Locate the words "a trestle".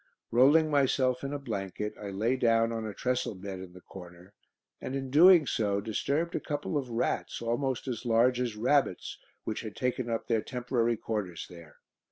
2.87-3.35